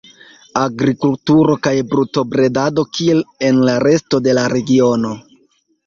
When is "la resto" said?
3.71-4.25